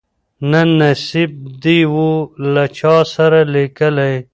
نه 0.49 0.61
نصیب 0.79 1.31
دي 1.61 1.79
وو 1.93 2.11
له 2.53 2.63
چا 2.77 2.95
سره 3.13 3.39
لیکلی 3.53 4.13